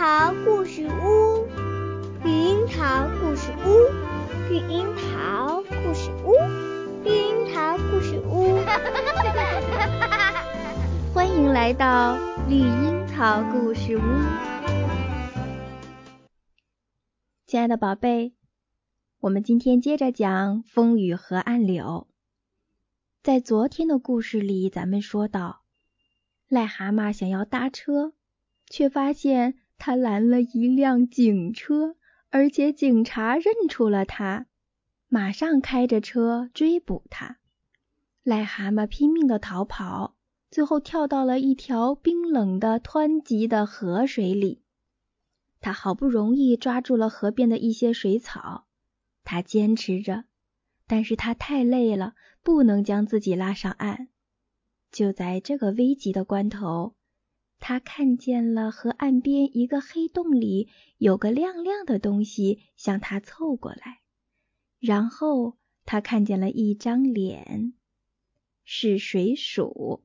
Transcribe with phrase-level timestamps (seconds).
[0.00, 1.46] 桃故事屋，
[2.24, 6.32] 绿樱桃故事屋，绿樱桃故事屋，
[7.04, 8.56] 绿樱桃故事屋。
[11.12, 12.16] 欢迎来到
[12.48, 14.00] 绿樱桃故事屋，
[17.46, 18.32] 亲爱的宝贝，
[19.18, 22.08] 我们今天接着讲风雨河岸柳。
[23.22, 25.60] 在昨天的故事里，咱们说到，
[26.48, 28.14] 癞蛤蟆想要搭车，
[28.66, 29.59] 却发现。
[29.80, 31.96] 他拦了一辆警车，
[32.28, 34.46] 而且警察认出了他，
[35.08, 37.38] 马上开着车追捕他。
[38.22, 40.14] 癞蛤蟆拼命的逃跑，
[40.50, 44.60] 最后跳到了一条冰冷的湍急的河水里。
[45.60, 48.66] 他好不容易抓住了河边的一些水草，
[49.24, 50.24] 他坚持着，
[50.86, 54.08] 但是他太累了，不能将自己拉上岸。
[54.92, 56.94] 就在这个危急的关头。
[57.60, 64.00] 他看见了河岸边一个黑洞里有个亮亮的东西向他凑过来，
[64.78, 67.74] 然后他看见了一张脸，
[68.64, 70.02] 是水鼠。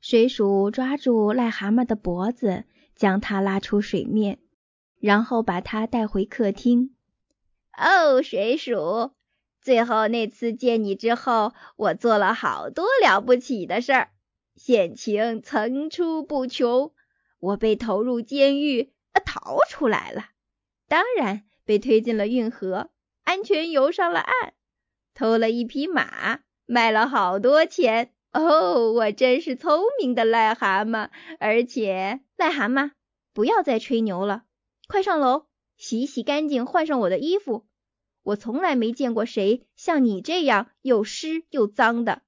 [0.00, 2.64] 水鼠抓住癞蛤蟆的脖子，
[2.96, 4.38] 将它拉出水面，
[4.98, 6.94] 然后把它带回客厅。
[7.76, 9.12] 哦，水鼠，
[9.60, 14.10] 最后那次见你之后，我做了好多了不起的事儿。
[14.62, 16.92] 险情层出不穷，
[17.38, 18.92] 我被投入监狱，
[19.24, 20.26] 逃出来了，
[20.86, 22.90] 当然被推进了运河，
[23.22, 24.52] 安全游上了岸，
[25.14, 28.12] 偷了一匹马，卖了好多钱。
[28.32, 32.90] 哦，我真是聪明的癞蛤蟆，而且癞蛤蟆，
[33.32, 34.42] 不要再吹牛了，
[34.86, 35.46] 快上楼
[35.78, 37.66] 洗洗干净，换上我的衣服。
[38.22, 42.20] 我从来没见过谁像你这样又湿又脏的。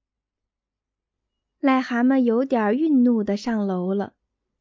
[1.63, 4.11] 癞蛤蟆有点愠怒的上楼了，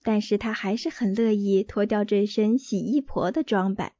[0.04, 3.94] 但是他还是很乐意脱掉这身洗衣婆的装扮。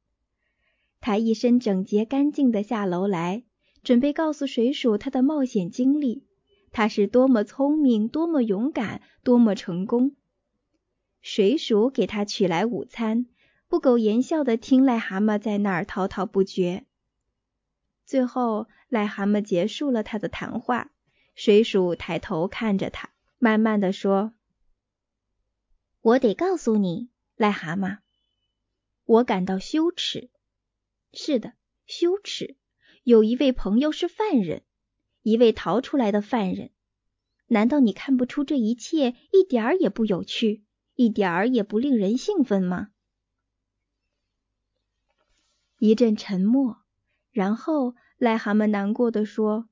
[1.01, 3.43] 他一身整洁干净的下楼来，
[3.83, 6.23] 准备告诉水鼠他的冒险经历，
[6.71, 10.15] 他是多么聪明，多么勇敢，多么成功。
[11.21, 13.25] 水鼠给他取来午餐，
[13.67, 16.85] 不苟言笑的听癞蛤蟆在那儿滔滔不绝。
[18.05, 20.91] 最后，癞蛤蟆结束了他的谈话。
[21.35, 24.33] 水鼠抬头看着他，慢慢的说
[26.01, 27.99] ：“我得告诉你，癞蛤蟆，
[29.05, 30.29] 我感到羞耻。
[31.11, 31.53] 是的，
[31.87, 32.55] 羞耻。
[33.03, 34.63] 有一位朋友是犯人，
[35.23, 36.71] 一位逃出来的犯人。
[37.47, 40.63] 难道你看不出这一切一点儿也不有趣，
[40.95, 42.89] 一点儿也不令人兴奋吗？”
[45.79, 46.77] 一阵沉默，
[47.31, 49.67] 然后癞蛤蟆难过的说。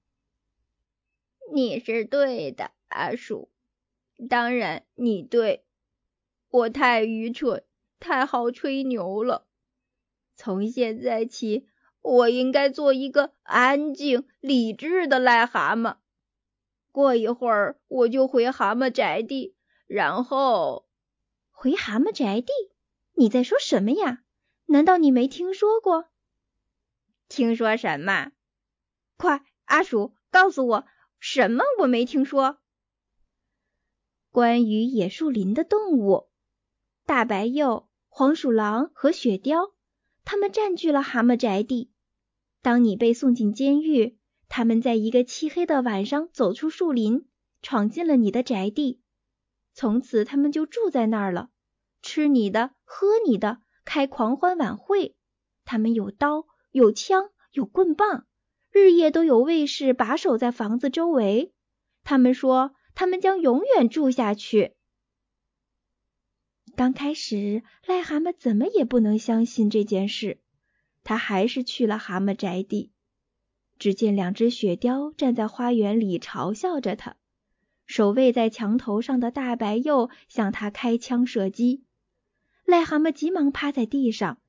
[1.53, 3.51] 你是对的，阿鼠。
[4.29, 5.65] 当然你对，
[6.49, 7.65] 我太愚蠢，
[7.99, 9.47] 太好吹牛了。
[10.35, 11.67] 从现在起，
[12.01, 15.97] 我应该做一个安静、理智的癞蛤蟆。
[16.91, 19.55] 过一会儿我就回蛤蟆宅地，
[19.87, 20.87] 然后
[21.51, 22.53] 回蛤蟆宅地？
[23.13, 24.23] 你在说什么呀？
[24.67, 26.09] 难道你没听说过？
[27.27, 28.31] 听说什么？
[29.17, 30.87] 快，阿鼠，告诉我。
[31.23, 31.63] 什么？
[31.77, 32.57] 我没听说。
[34.31, 36.29] 关于野树林的动物，
[37.05, 39.71] 大白鼬、黄鼠狼和雪貂，
[40.25, 41.91] 他们占据了蛤蟆宅地。
[42.63, 44.17] 当你被送进监狱，
[44.49, 47.27] 他们在一个漆黑的晚上走出树林，
[47.61, 49.03] 闯进了你的宅地。
[49.75, 51.51] 从此，他们就住在那儿了，
[52.01, 55.15] 吃你的，喝你的，开狂欢晚会。
[55.65, 58.25] 他们有刀，有枪，有棍棒。
[58.71, 61.53] 日夜都有卫士把守在房子周围。
[62.03, 64.73] 他们说，他们将永远住下去。
[66.75, 70.39] 刚开始，癞蛤蟆怎么也不能相信这件事，
[71.03, 72.91] 他还是去了蛤蟆宅地。
[73.77, 77.17] 只见两只雪貂站在花园里嘲笑着他，
[77.85, 81.83] 守卫在墙头上的大白鼬向他开枪射击。
[82.65, 84.39] 癞蛤蟆急忙趴在地上，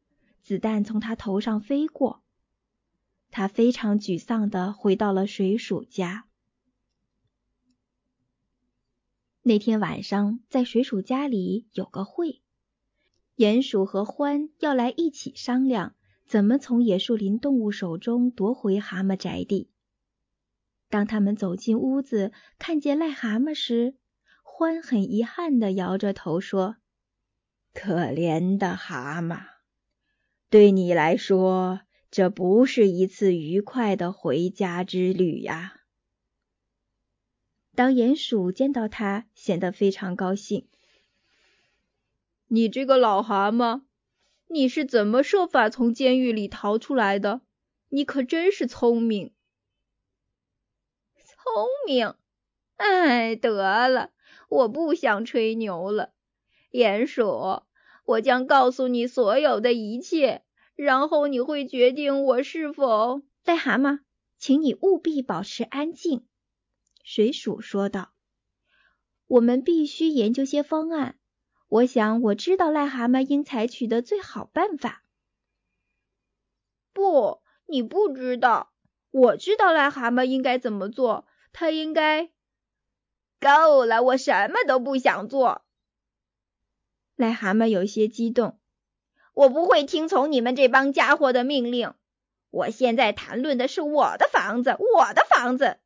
[0.42, 2.21] 子弹从他头上飞过。
[3.32, 6.26] 他非常沮丧的回到了水鼠家。
[9.40, 12.42] 那天晚上，在水鼠家里有个会，
[13.36, 15.96] 鼹鼠和獾要来一起商量
[16.26, 19.70] 怎么从野树林动物手中夺回蛤蟆宅地。
[20.90, 23.96] 当他们走进屋子，看见癞蛤蟆时，
[24.44, 26.76] 獾很遗憾的摇着头说
[27.72, 29.40] ：“可怜的蛤蟆，
[30.50, 31.80] 对你来说。”
[32.12, 35.80] 这不是一次愉快的回家之旅呀！
[37.74, 40.68] 当鼹鼠见到他，显得非常高兴。
[42.48, 43.84] 你这个老蛤蟆，
[44.46, 47.40] 你是怎么设法从监狱里逃出来的？
[47.88, 49.32] 你可真是聪明。
[51.16, 52.14] 聪明？
[52.76, 54.10] 哎，得了，
[54.50, 56.12] 我不想吹牛了。
[56.70, 57.62] 鼹鼠，
[58.04, 60.42] 我将告诉你所有的一切，
[60.82, 63.22] 然后你会决定我是否……
[63.44, 64.00] 癞蛤蟆，
[64.36, 66.26] 请你务必保持安静。”
[67.04, 68.12] 水鼠说道
[69.28, 71.18] ，“我们必须研究些方案。
[71.68, 75.04] 我想我知道癞蛤蟆应采取的最好办法。
[76.92, 78.72] ”“不，你不知道。
[79.12, 81.26] 我知道癞蛤蟆应该怎么做。
[81.52, 82.30] 他应该……
[83.40, 85.62] 够了，我什么都不想做。”
[87.16, 88.58] 癞蛤蟆有些激动
[89.32, 91.94] ，“我不会听从你们这帮家伙的命令。
[92.50, 95.78] 我现在谈论的是我的房子，我的房子。”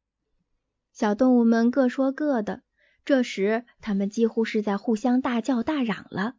[0.92, 2.62] 小动物们各说各的，
[3.04, 6.34] 这时他们几乎是在互相大叫大嚷了。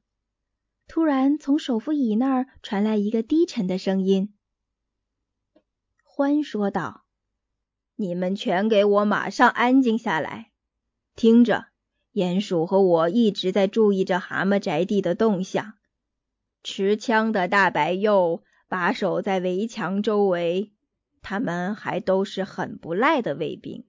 [0.87, 4.33] 突然，从首富椅那儿传来一个低沉的声音。
[6.03, 7.05] 獾说道
[7.95, 10.51] ：“你们全给我马上安静下来，
[11.15, 11.67] 听着，
[12.13, 15.76] 鼹鼠和我一直在注意着蛤蟆宅地的动向。
[16.69, 20.73] 持枪的大白鼬把守在围墙周围，
[21.21, 23.85] 他们还都是很不赖的卫兵。”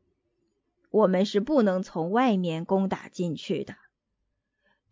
[0.90, 3.74] 我们是不能从外面攻打进去的。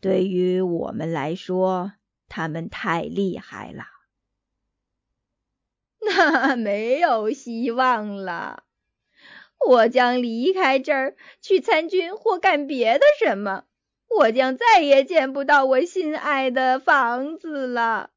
[0.00, 1.92] 对于我们来说，
[2.28, 3.84] 他们太厉害了。
[6.00, 8.64] 那没有希望了。
[9.64, 13.66] 我将离开这儿，去参军或干别的什么。
[14.08, 18.10] 我将再也见不到我心爱的房子了。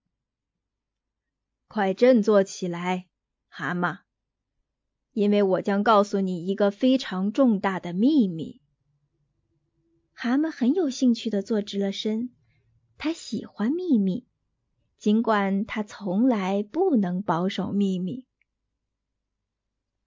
[1.68, 3.08] 快振作起来，
[3.48, 4.00] 蛤蟆。
[5.12, 8.62] 因为我将告诉你一个非常重大的秘密。
[10.14, 12.30] 蛤蟆很有兴趣的坐直了身，
[12.98, 14.28] 他喜欢秘密，
[14.98, 18.26] 尽管他从来不能保守秘密。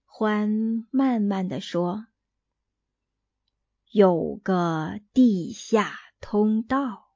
[0.07, 2.07] 獾慢慢的说
[3.93, 7.11] ：“有个地下通道，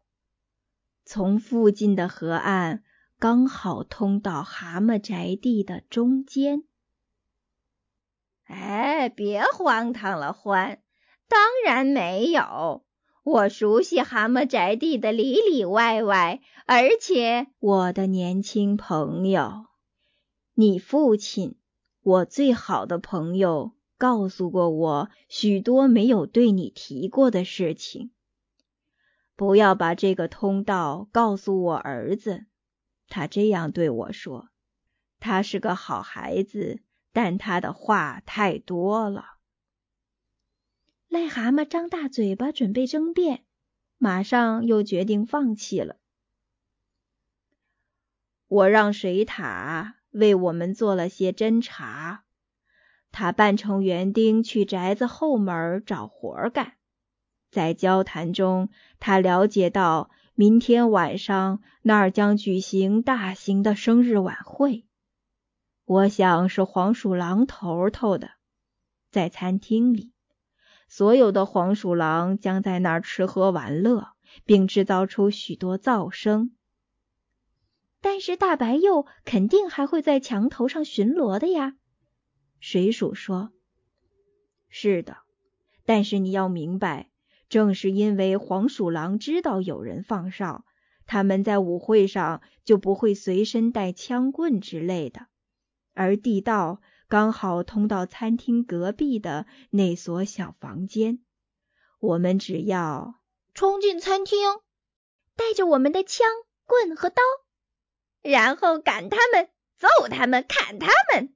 [1.06, 2.84] 从附近的河岸
[3.18, 6.66] 刚好通到蛤蟆宅地的中间。”
[8.46, 10.80] 哎，别荒唐了，欢！
[11.28, 12.86] 当然没有，
[13.24, 19.66] 我熟悉蛤蟆宅地的里里外外，而且我的年轻朋友，
[20.54, 21.58] 你父亲，
[22.04, 28.12] 我最好的朋友，告诉过我许多没有对你提过的事情。
[29.36, 32.46] 不要把这个通道告诉我儿子，
[33.08, 34.50] 他这样对我说，
[35.20, 36.82] 他是个好孩子。
[37.14, 39.38] 但他的话太多了。
[41.10, 43.44] 癞蛤蟆张大嘴巴准备争辩，
[43.98, 45.98] 马上又决定放弃了。
[48.46, 52.24] 我让水獭为我们做了些侦查，
[53.18, 56.74] 他扮成园丁去宅子后门找活干。
[57.50, 58.70] 在交谈中，
[59.00, 64.86] 他了解到明天晚上那儿将举行大型的生日晚会。
[65.84, 68.34] 我想是黄鼠狼头头的，
[69.10, 70.12] 在餐厅里，
[70.88, 74.10] 所有的黄鼠狼将在那儿吃喝玩乐，
[74.46, 76.52] 并制造出许多噪声。
[78.00, 81.74] 但是大白鼬肯定还会在墙头上巡逻的呀，
[82.60, 83.52] 水鼠说
[84.70, 85.18] ：“是的，
[85.86, 87.10] 但是你要明白，
[87.50, 90.66] 正是因为黄鼠狼知道有人放哨，
[91.06, 95.28] 他们在舞会上就不会随身带枪棍之类的。”
[95.94, 101.20] 而地道刚好通到餐厅隔壁的那所小房间，
[102.00, 103.16] 我们只要
[103.56, 104.40] 冲进餐厅，
[105.36, 106.28] 带着我们的枪、
[106.66, 107.22] 棍和刀，
[108.22, 111.34] 然后赶他们、揍他们、砍他们。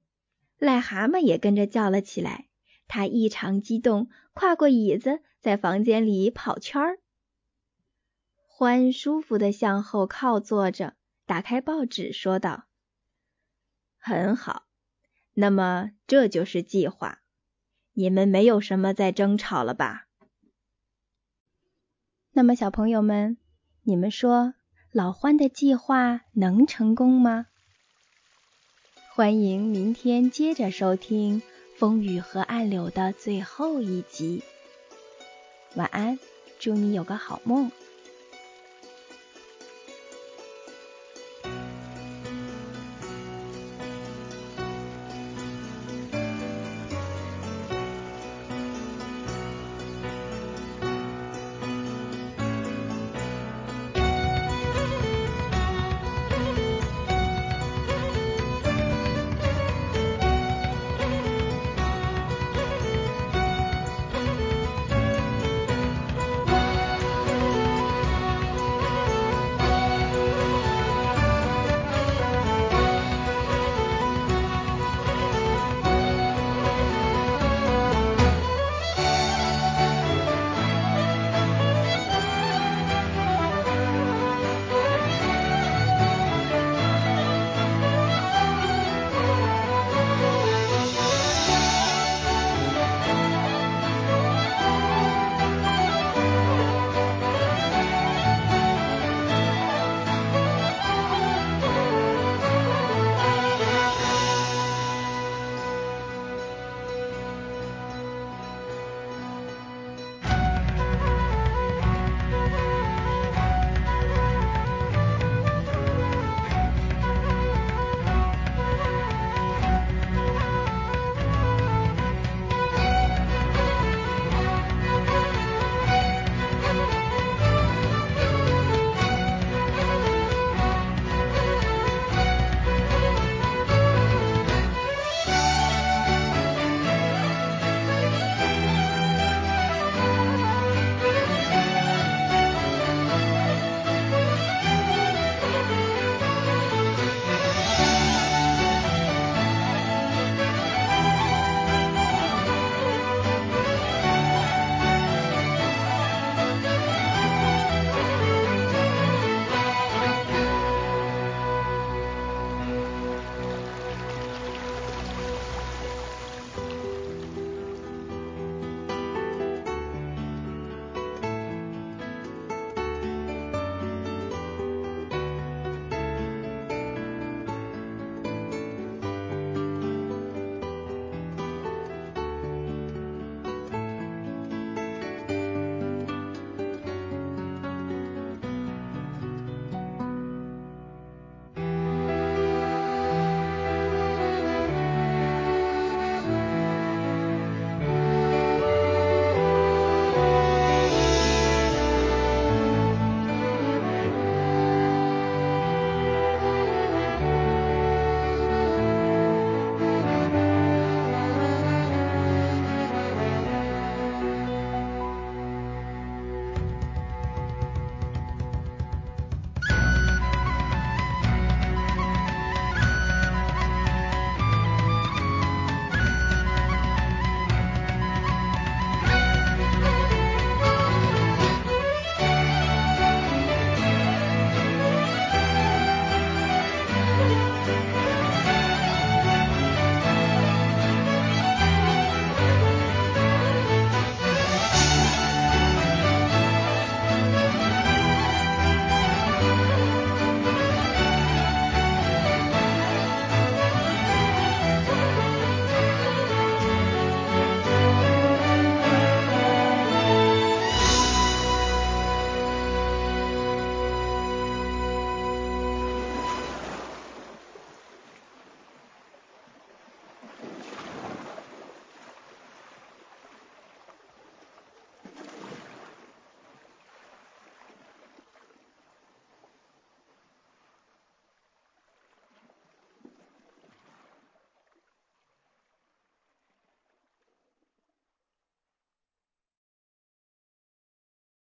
[0.61, 2.47] 癞蛤蟆也跟着叫了起来，
[2.87, 6.99] 他异常激动，跨过椅子，在房间里跑圈儿。
[8.47, 10.93] 欢舒服的向后靠坐着，
[11.25, 12.67] 打开报纸，说道。
[13.97, 14.67] 很好，
[15.33, 17.23] 那么这就是计划。
[17.93, 20.09] 你们没有什么再争吵了吧？
[22.33, 23.39] 那么小朋友们，
[23.81, 24.53] 你们说
[24.91, 27.47] 老欢的计划能成功吗？
[29.21, 31.41] 欢迎明天接着收听
[31.77, 34.41] 《风雨和暗柳》的最后一集。
[35.75, 36.17] 晚安，
[36.57, 37.71] 祝你有个好梦。